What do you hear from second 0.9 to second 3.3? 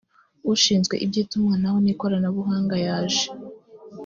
iby itumanaho n ikoranabuhanga yaje